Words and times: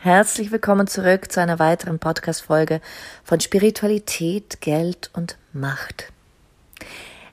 Herzlich 0.00 0.52
willkommen 0.52 0.86
zurück 0.86 1.32
zu 1.32 1.40
einer 1.40 1.58
weiteren 1.58 1.98
Podcast-Folge 1.98 2.80
von 3.24 3.40
Spiritualität, 3.40 4.60
Geld 4.60 5.10
und 5.12 5.38
Macht. 5.52 6.12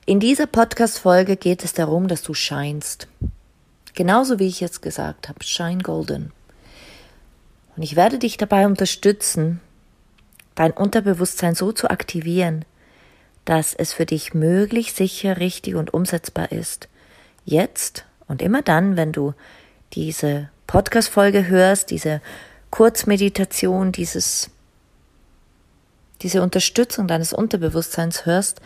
In 0.04 0.18
dieser 0.18 0.48
Podcast-Folge 0.48 1.36
geht 1.36 1.62
es 1.62 1.74
darum, 1.74 2.08
dass 2.08 2.22
du 2.22 2.34
scheinst. 2.34 3.06
Genauso 3.94 4.40
wie 4.40 4.48
ich 4.48 4.58
jetzt 4.58 4.82
gesagt 4.82 5.28
habe, 5.28 5.44
shine 5.44 5.78
golden. 5.78 6.32
Und 7.76 7.84
ich 7.84 7.94
werde 7.94 8.18
dich 8.18 8.36
dabei 8.36 8.66
unterstützen, 8.66 9.60
dein 10.56 10.72
Unterbewusstsein 10.72 11.54
so 11.54 11.70
zu 11.70 11.88
aktivieren, 11.88 12.64
dass 13.44 13.74
es 13.74 13.92
für 13.92 14.06
dich 14.06 14.34
möglich, 14.34 14.92
sicher, 14.92 15.36
richtig 15.36 15.76
und 15.76 15.94
umsetzbar 15.94 16.50
ist. 16.50 16.88
Jetzt 17.44 18.06
und 18.26 18.42
immer 18.42 18.62
dann, 18.62 18.96
wenn 18.96 19.12
du 19.12 19.34
diese 19.92 20.50
Podcast-Folge 20.66 21.46
hörst, 21.46 21.92
diese 21.92 22.20
Kurzmeditation, 22.70 23.92
dieses, 23.92 24.50
diese 26.22 26.42
Unterstützung 26.42 27.08
deines 27.08 27.32
Unterbewusstseins 27.32 28.26
hörst, 28.26 28.60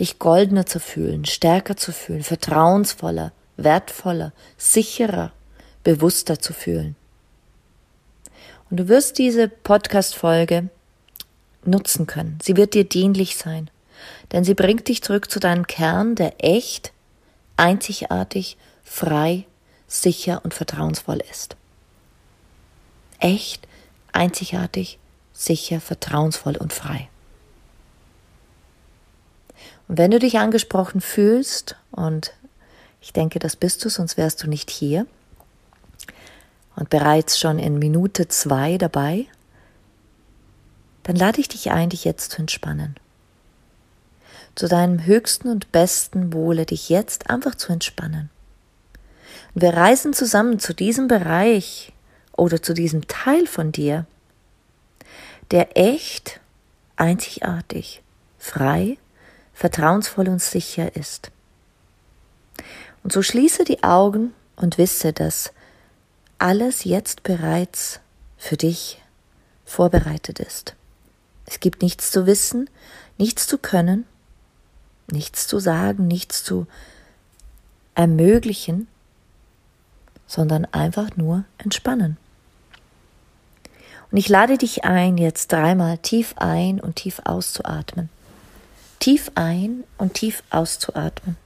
dich 0.00 0.18
goldener 0.18 0.66
zu 0.66 0.80
fühlen, 0.80 1.24
stärker 1.24 1.76
zu 1.76 1.92
fühlen, 1.92 2.22
vertrauensvoller, 2.22 3.32
wertvoller, 3.56 4.32
sicherer, 4.56 5.32
bewusster 5.84 6.38
zu 6.38 6.52
fühlen. 6.52 6.96
Und 8.70 8.78
du 8.78 8.88
wirst 8.88 9.18
diese 9.18 9.48
Podcast-Folge 9.48 10.68
nutzen 11.64 12.06
können. 12.06 12.38
Sie 12.42 12.56
wird 12.56 12.74
dir 12.74 12.84
dienlich 12.84 13.36
sein, 13.36 13.70
denn 14.32 14.44
sie 14.44 14.54
bringt 14.54 14.88
dich 14.88 15.02
zurück 15.02 15.30
zu 15.30 15.40
deinem 15.40 15.66
Kern, 15.66 16.14
der 16.14 16.44
echt, 16.44 16.92
einzigartig, 17.56 18.56
frei, 18.84 19.44
sicher 19.88 20.40
und 20.44 20.54
vertrauensvoll 20.54 21.20
ist 21.30 21.56
echt, 23.18 23.66
einzigartig, 24.12 24.98
sicher, 25.32 25.80
vertrauensvoll 25.80 26.56
und 26.56 26.72
frei. 26.72 27.08
Und 29.88 29.98
wenn 29.98 30.10
du 30.10 30.18
dich 30.18 30.38
angesprochen 30.38 31.00
fühlst, 31.00 31.76
und 31.90 32.32
ich 33.00 33.12
denke, 33.12 33.38
das 33.38 33.56
bist 33.56 33.84
du, 33.84 33.88
sonst 33.88 34.16
wärst 34.16 34.42
du 34.42 34.48
nicht 34.48 34.70
hier, 34.70 35.06
und 36.76 36.90
bereits 36.90 37.38
schon 37.38 37.58
in 37.58 37.78
Minute 37.78 38.28
zwei 38.28 38.78
dabei, 38.78 39.26
dann 41.02 41.16
lade 41.16 41.40
ich 41.40 41.48
dich 41.48 41.70
ein, 41.70 41.88
dich 41.88 42.04
jetzt 42.04 42.32
zu 42.32 42.38
entspannen. 42.38 42.96
Zu 44.54 44.68
deinem 44.68 45.04
höchsten 45.04 45.48
und 45.48 45.72
besten 45.72 46.32
Wohle, 46.32 46.66
dich 46.66 46.88
jetzt 46.88 47.30
einfach 47.30 47.54
zu 47.54 47.72
entspannen. 47.72 48.30
Und 49.54 49.62
wir 49.62 49.74
reisen 49.74 50.12
zusammen 50.12 50.58
zu 50.58 50.74
diesem 50.74 51.08
Bereich 51.08 51.92
oder 52.38 52.62
zu 52.62 52.72
diesem 52.72 53.06
Teil 53.08 53.46
von 53.46 53.72
dir, 53.72 54.06
der 55.50 55.76
echt, 55.76 56.40
einzigartig, 56.96 58.02
frei, 58.38 58.96
vertrauensvoll 59.52 60.28
und 60.28 60.40
sicher 60.40 60.94
ist. 60.94 61.30
Und 63.02 63.12
so 63.12 63.22
schließe 63.22 63.64
die 63.64 63.82
Augen 63.82 64.34
und 64.56 64.78
wisse, 64.78 65.12
dass 65.12 65.52
alles 66.38 66.84
jetzt 66.84 67.24
bereits 67.24 68.00
für 68.36 68.56
dich 68.56 69.02
vorbereitet 69.64 70.38
ist. 70.38 70.74
Es 71.44 71.58
gibt 71.60 71.82
nichts 71.82 72.10
zu 72.12 72.26
wissen, 72.26 72.70
nichts 73.16 73.46
zu 73.48 73.58
können, 73.58 74.06
nichts 75.10 75.48
zu 75.48 75.58
sagen, 75.58 76.06
nichts 76.06 76.44
zu 76.44 76.66
ermöglichen, 77.94 78.86
sondern 80.28 80.66
einfach 80.66 81.16
nur 81.16 81.44
entspannen. 81.56 82.16
Und 84.10 84.18
ich 84.18 84.28
lade 84.28 84.56
dich 84.56 84.84
ein, 84.84 85.18
jetzt 85.18 85.52
dreimal 85.52 85.98
tief 85.98 86.34
ein 86.36 86.80
und 86.80 86.96
tief 86.96 87.20
auszuatmen. 87.24 88.08
Tief 89.00 89.30
ein 89.34 89.84
und 89.98 90.14
tief 90.14 90.42
auszuatmen. 90.50 91.36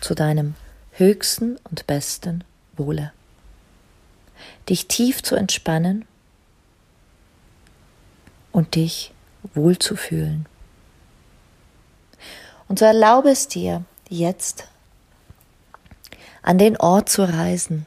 Zu 0.00 0.14
deinem 0.14 0.54
höchsten 0.92 1.58
und 1.64 1.86
besten 1.86 2.42
Wohle. 2.76 3.12
Dich 4.68 4.88
tief 4.88 5.22
zu 5.22 5.36
entspannen 5.36 6.06
und 8.52 8.74
dich 8.74 9.12
wohlzufühlen. 9.54 10.46
Und 12.68 12.78
so 12.78 12.84
erlaube 12.84 13.30
es 13.30 13.48
dir, 13.48 13.84
jetzt 14.08 14.66
an 16.42 16.58
den 16.58 16.76
Ort 16.76 17.08
zu 17.08 17.22
reisen, 17.22 17.86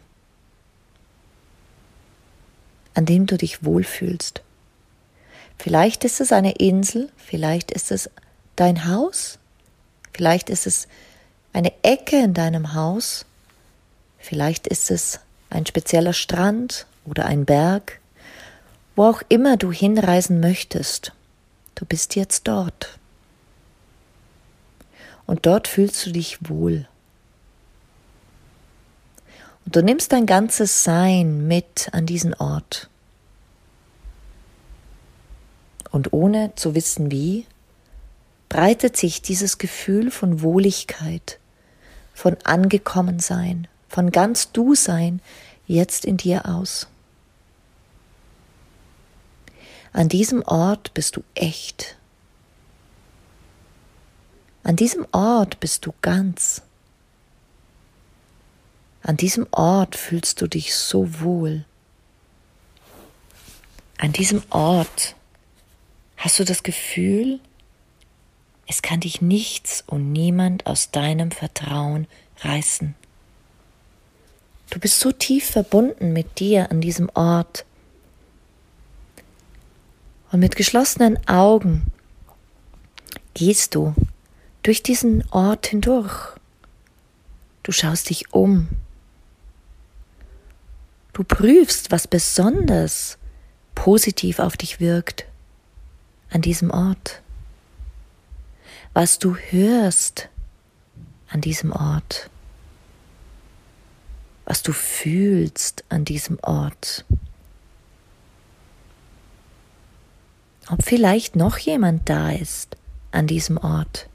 an 2.99 3.05
dem 3.05 3.27
du 3.27 3.37
dich 3.37 3.63
wohlfühlst. 3.63 4.41
Vielleicht 5.57 6.03
ist 6.03 6.19
es 6.19 6.33
eine 6.33 6.51
Insel, 6.55 7.09
vielleicht 7.15 7.71
ist 7.71 7.93
es 7.93 8.09
dein 8.57 8.89
Haus, 8.89 9.39
vielleicht 10.11 10.49
ist 10.49 10.67
es 10.67 10.89
eine 11.53 11.71
Ecke 11.81 12.21
in 12.21 12.33
deinem 12.33 12.73
Haus, 12.73 13.25
vielleicht 14.17 14.67
ist 14.67 14.91
es 14.91 15.21
ein 15.49 15.65
spezieller 15.65 16.11
Strand 16.11 16.87
oder 17.05 17.25
ein 17.25 17.45
Berg, 17.45 18.01
wo 18.97 19.05
auch 19.05 19.21
immer 19.29 19.55
du 19.55 19.71
hinreisen 19.71 20.41
möchtest. 20.41 21.13
Du 21.75 21.85
bist 21.85 22.17
jetzt 22.17 22.49
dort. 22.49 22.99
Und 25.25 25.45
dort 25.45 25.69
fühlst 25.69 26.05
du 26.05 26.11
dich 26.11 26.37
wohl. 26.49 26.85
Und 29.69 29.75
du 29.75 29.83
nimmst 29.83 30.13
dein 30.13 30.25
ganzes 30.25 30.83
Sein 30.83 31.45
mit 31.45 31.89
an 31.91 32.07
diesen 32.07 32.33
Ort. 32.33 32.89
Und 35.91 36.11
ohne 36.11 36.55
zu 36.55 36.73
wissen 36.73 37.11
wie, 37.11 37.45
breitet 38.49 38.97
sich 38.97 39.21
dieses 39.21 39.59
Gefühl 39.59 40.09
von 40.09 40.41
Wohligkeit, 40.41 41.37
von 42.15 42.35
Angekommensein, 42.45 43.67
von 43.87 44.09
ganz 44.09 44.51
Du 44.51 44.73
sein 44.73 45.21
jetzt 45.67 46.03
in 46.03 46.17
dir 46.17 46.47
aus. 46.47 46.87
An 49.93 50.09
diesem 50.09 50.41
Ort 50.47 50.95
bist 50.95 51.15
du 51.15 51.23
echt. 51.35 51.95
An 54.63 54.75
diesem 54.75 55.05
Ort 55.11 55.59
bist 55.59 55.85
du 55.85 55.93
ganz. 56.01 56.63
An 59.01 59.17
diesem 59.17 59.47
Ort 59.51 59.95
fühlst 59.95 60.41
du 60.41 60.47
dich 60.47 60.75
so 60.75 61.21
wohl. 61.21 61.65
An 63.97 64.13
diesem 64.13 64.43
Ort 64.49 65.15
hast 66.17 66.39
du 66.39 66.45
das 66.45 66.63
Gefühl, 66.63 67.39
es 68.67 68.81
kann 68.81 68.99
dich 68.99 69.21
nichts 69.21 69.83
und 69.87 70.11
niemand 70.11 70.67
aus 70.67 70.91
deinem 70.91 71.31
Vertrauen 71.31 72.07
reißen. 72.41 72.95
Du 74.69 74.79
bist 74.79 74.99
so 74.99 75.11
tief 75.11 75.49
verbunden 75.49 76.13
mit 76.13 76.39
dir 76.39 76.69
an 76.69 76.79
diesem 76.79 77.09
Ort. 77.15 77.65
Und 80.31 80.41
mit 80.41 80.55
geschlossenen 80.55 81.17
Augen 81.27 81.87
gehst 83.33 83.73
du 83.73 83.95
durch 84.61 84.83
diesen 84.83 85.27
Ort 85.31 85.67
hindurch. 85.67 86.35
Du 87.63 87.71
schaust 87.71 88.09
dich 88.09 88.31
um. 88.33 88.67
Du 91.19 91.25
prüfst, 91.25 91.91
was 91.91 92.07
besonders 92.07 93.17
positiv 93.75 94.39
auf 94.39 94.55
dich 94.55 94.79
wirkt 94.79 95.25
an 96.29 96.41
diesem 96.41 96.71
Ort. 96.71 97.21
Was 98.93 99.19
du 99.19 99.35
hörst 99.35 100.29
an 101.27 101.41
diesem 101.41 101.73
Ort. 101.73 102.29
Was 104.45 104.63
du 104.63 104.71
fühlst 104.71 105.83
an 105.89 106.05
diesem 106.05 106.39
Ort. 106.41 107.03
Ob 110.69 110.83
vielleicht 110.83 111.35
noch 111.35 111.57
jemand 111.57 112.07
da 112.07 112.31
ist 112.31 112.77
an 113.11 113.27
diesem 113.27 113.57
Ort. 113.57 114.07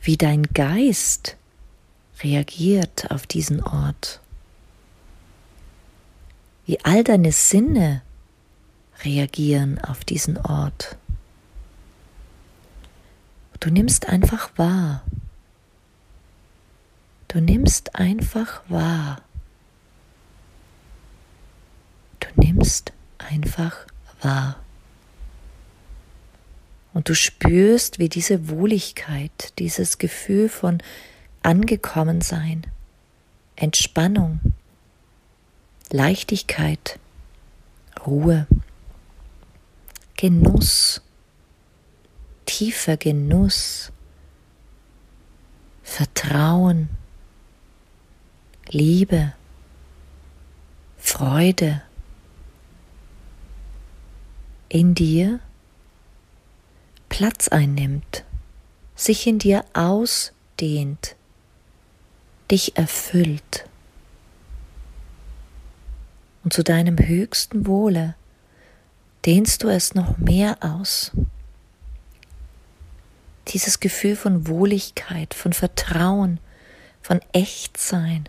Wie 0.00 0.16
dein 0.16 0.44
Geist 0.44 1.36
reagiert 2.22 3.10
auf 3.10 3.26
diesen 3.26 3.62
Ort. 3.62 4.20
Wie 6.66 6.78
all 6.84 7.04
deine 7.04 7.32
Sinne 7.32 8.02
reagieren 9.04 9.78
auf 9.80 10.04
diesen 10.04 10.38
Ort. 10.38 10.96
Du 13.60 13.70
nimmst 13.70 14.08
einfach 14.08 14.50
wahr. 14.56 15.04
Du 17.28 17.40
nimmst 17.40 17.94
einfach 17.96 18.62
wahr. 18.68 19.22
Du 22.20 22.28
nimmst 22.36 22.92
einfach 23.18 23.86
wahr. 24.20 24.56
Und 26.92 27.08
du 27.08 27.14
spürst, 27.14 27.98
wie 27.98 28.08
diese 28.08 28.48
Wohligkeit, 28.48 29.58
dieses 29.58 29.98
Gefühl 29.98 30.48
von 30.48 30.82
Angekommensein, 31.42 32.66
Entspannung, 33.56 34.40
Leichtigkeit, 35.90 36.98
Ruhe, 38.06 38.46
Genuss, 40.16 41.02
tiefer 42.46 42.96
Genuss, 42.96 43.92
Vertrauen, 45.82 46.88
Liebe, 48.68 49.34
Freude 50.98 51.82
in 54.68 54.94
dir 54.94 55.40
Platz 57.10 57.48
einnimmt, 57.48 58.24
sich 58.94 59.26
in 59.26 59.38
dir 59.38 59.66
ausdehnt, 59.74 61.14
dich 62.52 62.76
erfüllt 62.76 63.64
und 66.44 66.52
zu 66.52 66.62
deinem 66.62 66.98
höchsten 66.98 67.66
Wohle 67.66 68.14
dehnst 69.24 69.62
du 69.62 69.68
es 69.68 69.94
noch 69.94 70.18
mehr 70.18 70.58
aus. 70.60 71.12
Dieses 73.48 73.80
Gefühl 73.80 74.16
von 74.16 74.46
Wohligkeit, 74.46 75.32
von 75.32 75.54
Vertrauen, 75.54 76.40
von 77.00 77.20
Echtsein, 77.32 78.28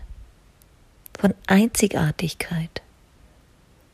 von 1.18 1.34
Einzigartigkeit, 1.46 2.80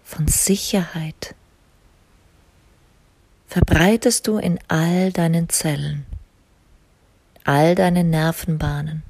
von 0.05 0.29
Sicherheit 0.29 1.35
verbreitest 3.49 4.29
du 4.29 4.39
in 4.39 4.61
all 4.69 5.11
deinen 5.13 5.49
Zellen, 5.49 6.07
all 7.43 7.75
deinen 7.75 8.11
Nervenbahnen, 8.11 9.03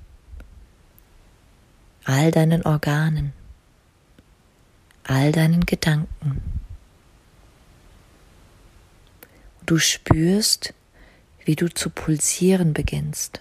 all 2.05 2.31
deinen 2.31 2.63
Organen, 2.63 3.33
all 5.05 5.33
deinen 5.33 5.67
Gedanken. 5.67 6.43
Du 9.67 9.79
spürst, 9.79 10.75
wie 11.45 11.57
du 11.57 11.69
zu 11.69 11.91
pulsieren 11.91 12.73
beginnst, 12.73 13.41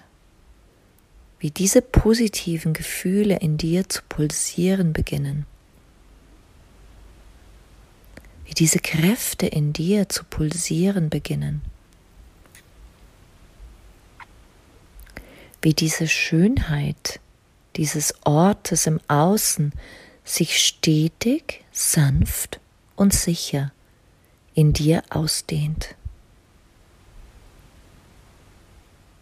wie 1.39 1.51
diese 1.51 1.81
positiven 1.81 2.73
Gefühle 2.73 3.37
in 3.37 3.57
dir 3.57 3.87
zu 3.89 4.01
pulsieren 4.07 4.93
beginnen, 4.93 5.45
wie 8.45 8.53
diese 8.53 8.79
Kräfte 8.79 9.47
in 9.47 9.73
dir 9.73 10.09
zu 10.09 10.23
pulsieren 10.23 11.09
beginnen, 11.09 11.61
wie 15.61 15.73
diese 15.73 16.07
Schönheit 16.07 17.19
dieses 17.79 18.13
Ortes 18.23 18.85
im 18.85 18.99
Außen 19.07 19.73
sich 20.23 20.63
stetig, 20.63 21.65
sanft 21.71 22.59
und 22.95 23.11
sicher 23.11 23.71
in 24.53 24.73
dir 24.73 25.01
ausdehnt. 25.09 25.95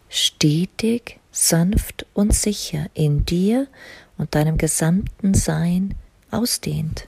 stetig, 0.10 1.20
sanft 1.32 2.06
und 2.14 2.34
sicher 2.34 2.88
in 2.94 3.26
dir 3.26 3.68
und 4.18 4.34
deinem 4.36 4.58
gesamten 4.58 5.34
Sein 5.34 5.96
ausdehnt. 6.32 7.08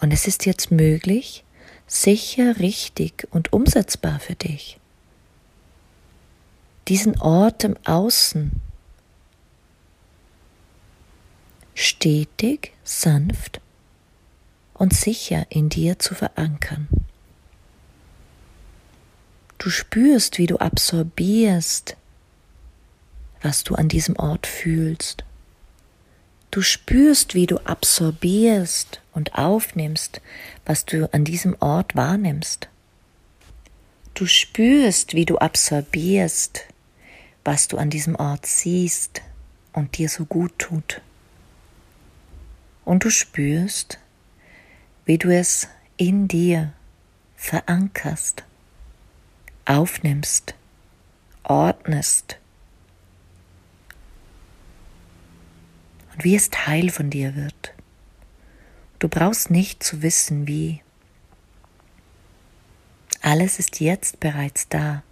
Und 0.00 0.12
es 0.12 0.26
ist 0.26 0.46
jetzt 0.46 0.70
möglich, 0.70 1.44
sicher, 1.86 2.58
richtig 2.58 3.28
und 3.30 3.52
umsetzbar 3.52 4.18
für 4.18 4.34
dich, 4.34 4.78
diesen 6.88 7.20
Ort 7.20 7.64
im 7.64 7.76
Außen 7.84 8.52
stetig, 11.74 12.72
sanft 12.84 13.60
und 14.74 14.94
sicher 14.94 15.46
in 15.48 15.68
dir 15.68 15.98
zu 15.98 16.14
verankern. 16.14 16.88
Du 19.58 19.70
spürst, 19.70 20.38
wie 20.38 20.46
du 20.46 20.56
absorbierst, 20.58 21.96
was 23.42 23.62
du 23.62 23.74
an 23.76 23.88
diesem 23.88 24.16
Ort 24.16 24.46
fühlst. 24.46 25.24
Du 26.50 26.62
spürst, 26.62 27.34
wie 27.34 27.46
du 27.46 27.58
absorbierst 27.58 29.00
und 29.12 29.34
aufnimmst, 29.36 30.20
was 30.66 30.84
du 30.84 31.08
an 31.12 31.24
diesem 31.24 31.56
Ort 31.60 31.96
wahrnimmst. 31.96 32.68
Du 34.14 34.26
spürst, 34.26 35.14
wie 35.14 35.24
du 35.24 35.38
absorbierst, 35.38 36.66
was 37.44 37.68
du 37.68 37.78
an 37.78 37.90
diesem 37.90 38.14
Ort 38.16 38.46
siehst 38.46 39.22
und 39.72 39.98
dir 39.98 40.08
so 40.08 40.24
gut 40.24 40.58
tut. 40.58 41.00
Und 42.84 43.04
du 43.04 43.10
spürst, 43.10 43.98
wie 45.04 45.18
du 45.18 45.34
es 45.34 45.68
in 45.96 46.28
dir 46.28 46.72
verankerst 47.36 48.44
aufnimmst, 49.64 50.54
ordnest 51.44 52.38
und 56.12 56.24
wie 56.24 56.36
es 56.36 56.50
Teil 56.50 56.90
von 56.90 57.10
dir 57.10 57.34
wird. 57.34 57.74
Du 58.98 59.08
brauchst 59.08 59.50
nicht 59.50 59.82
zu 59.82 60.02
wissen, 60.02 60.46
wie. 60.46 60.82
Alles 63.20 63.58
ist 63.58 63.80
jetzt 63.80 64.20
bereits 64.20 64.68
da. 64.68 65.02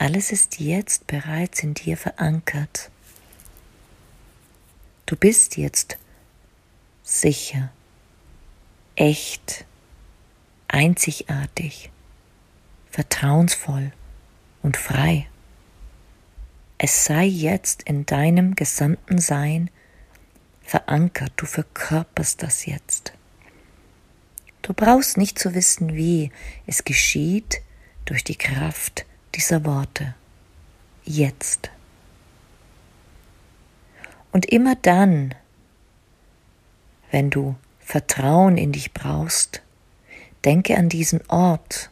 Alles 0.00 0.32
ist 0.32 0.60
jetzt 0.60 1.06
bereits 1.08 1.62
in 1.62 1.74
dir 1.74 1.94
verankert. 1.94 2.90
Du 5.04 5.14
bist 5.14 5.58
jetzt 5.58 5.98
sicher, 7.02 7.70
echt, 8.96 9.66
einzigartig 10.68 11.90
vertrauensvoll 12.90 13.92
und 14.62 14.78
frei. 14.78 15.28
Es 16.78 17.04
sei 17.04 17.26
jetzt 17.26 17.82
in 17.82 18.06
deinem 18.06 18.54
gesamten 18.54 19.18
Sein 19.18 19.68
verankert, 20.62 21.34
du 21.36 21.44
verkörperst 21.44 22.42
das 22.42 22.64
jetzt. 22.64 23.12
Du 24.62 24.72
brauchst 24.72 25.18
nicht 25.18 25.38
zu 25.38 25.54
wissen, 25.54 25.94
wie 25.94 26.32
es 26.66 26.84
geschieht 26.84 27.60
durch 28.06 28.24
die 28.24 28.36
Kraft 28.36 29.04
dieser 29.34 29.64
Worte. 29.64 30.14
Jetzt. 31.04 31.70
Und 34.32 34.46
immer 34.46 34.76
dann, 34.76 35.34
wenn 37.10 37.30
du 37.30 37.56
Vertrauen 37.80 38.56
in 38.56 38.72
dich 38.72 38.92
brauchst, 38.92 39.62
denke 40.44 40.76
an 40.76 40.88
diesen 40.88 41.26
Ort, 41.28 41.90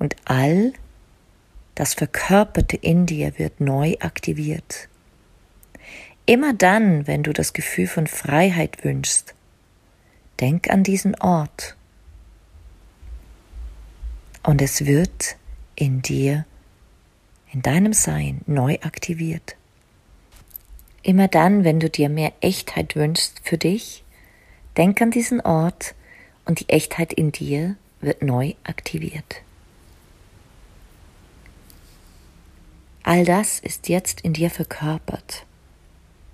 und 0.00 0.16
all 0.24 0.72
das 1.74 1.94
Verkörperte 1.94 2.76
in 2.76 3.06
dir 3.06 3.38
wird 3.38 3.60
neu 3.60 3.94
aktiviert. 4.00 4.88
Immer 6.26 6.54
dann, 6.54 7.06
wenn 7.06 7.22
du 7.22 7.32
das 7.32 7.52
Gefühl 7.52 7.86
von 7.86 8.06
Freiheit 8.06 8.82
wünschst, 8.82 9.34
denk 10.40 10.70
an 10.70 10.82
diesen 10.82 11.14
Ort 11.20 11.76
und 14.42 14.62
es 14.62 14.86
wird 14.86 15.36
in 15.80 16.02
dir 16.02 16.44
in 17.52 17.62
deinem 17.62 17.94
Sein 17.94 18.42
neu 18.46 18.78
aktiviert. 18.82 19.56
Immer 21.02 21.26
dann, 21.26 21.64
wenn 21.64 21.80
du 21.80 21.88
dir 21.88 22.08
mehr 22.08 22.32
Echtheit 22.40 22.94
wünschst 22.94 23.40
für 23.42 23.56
dich, 23.56 24.04
denk 24.76 25.00
an 25.00 25.10
diesen 25.10 25.40
Ort 25.40 25.94
und 26.44 26.60
die 26.60 26.68
Echtheit 26.68 27.12
in 27.12 27.32
dir 27.32 27.76
wird 28.00 28.22
neu 28.22 28.52
aktiviert. 28.62 29.42
All 33.02 33.24
das 33.24 33.58
ist 33.58 33.88
jetzt 33.88 34.20
in 34.20 34.34
dir 34.34 34.50
verkörpert 34.50 35.46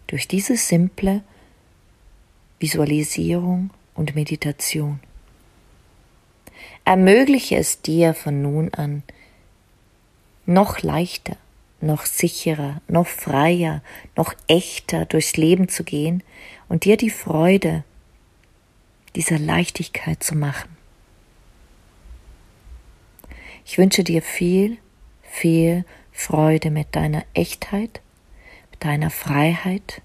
durch 0.08 0.26
diese 0.26 0.56
simple 0.56 1.22
Visualisierung 2.58 3.70
und 3.94 4.16
Meditation. 4.16 5.00
Ermögliche 6.84 7.56
es 7.56 7.80
dir 7.80 8.12
von 8.12 8.42
nun 8.42 8.74
an, 8.74 9.02
noch 10.46 10.82
leichter, 10.82 11.36
noch 11.80 12.06
sicherer, 12.06 12.80
noch 12.88 13.06
freier, 13.06 13.82
noch 14.16 14.34
echter 14.46 15.04
durchs 15.04 15.36
Leben 15.36 15.68
zu 15.68 15.84
gehen 15.84 16.22
und 16.68 16.84
dir 16.84 16.96
die 16.96 17.10
Freude 17.10 17.84
dieser 19.14 19.38
Leichtigkeit 19.38 20.22
zu 20.22 20.34
machen. 20.34 20.70
Ich 23.64 23.78
wünsche 23.78 24.04
dir 24.04 24.22
viel, 24.22 24.78
viel 25.22 25.84
Freude 26.12 26.70
mit 26.70 26.94
deiner 26.94 27.24
Echtheit, 27.34 28.00
mit 28.70 28.84
deiner 28.84 29.10
Freiheit, 29.10 30.00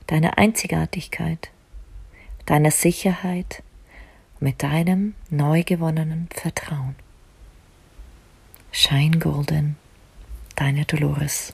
mit 0.00 0.10
deiner 0.10 0.36
Einzigartigkeit, 0.36 1.50
mit 2.38 2.50
deiner 2.50 2.70
Sicherheit 2.70 3.62
mit 4.40 4.62
deinem 4.62 5.14
neu 5.30 5.62
gewonnenen 5.64 6.28
Vertrauen. 6.32 6.94
Shine 8.80 9.18
Golden, 9.18 9.74
deine 10.54 10.84
Dolores. 10.84 11.52